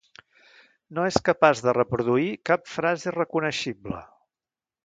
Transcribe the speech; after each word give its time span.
No 0.97 1.03
és 1.09 1.19
capaç 1.29 1.61
de 1.67 1.75
reproduir 1.77 2.31
cap 2.51 2.67
frase 2.79 3.17
reconeixible. 3.21 4.05